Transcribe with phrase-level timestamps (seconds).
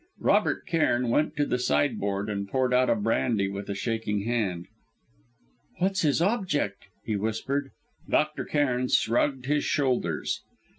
[0.19, 4.65] Robert Cairn went to the sideboard, and poured out brandy with a shaking hand.
[5.77, 7.69] "What's his object?" he whispered.
[8.09, 8.43] Dr.
[8.45, 10.41] Cairn shrugged his shoulders.